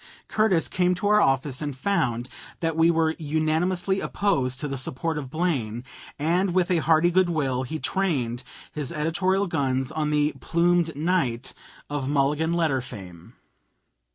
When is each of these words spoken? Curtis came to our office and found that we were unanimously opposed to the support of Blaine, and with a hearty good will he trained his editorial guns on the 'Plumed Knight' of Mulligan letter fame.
Curtis 0.27 0.67
came 0.67 0.95
to 0.95 1.07
our 1.09 1.21
office 1.21 1.61
and 1.61 1.77
found 1.77 2.27
that 2.59 2.75
we 2.75 2.89
were 2.89 3.13
unanimously 3.19 3.99
opposed 3.99 4.59
to 4.59 4.67
the 4.67 4.75
support 4.79 5.15
of 5.15 5.29
Blaine, 5.29 5.83
and 6.17 6.55
with 6.55 6.71
a 6.71 6.77
hearty 6.79 7.11
good 7.11 7.29
will 7.29 7.61
he 7.61 7.77
trained 7.77 8.43
his 8.71 8.91
editorial 8.91 9.45
guns 9.45 9.91
on 9.91 10.09
the 10.09 10.33
'Plumed 10.39 10.95
Knight' 10.95 11.53
of 11.87 12.09
Mulligan 12.09 12.51
letter 12.53 12.81
fame. 12.81 13.33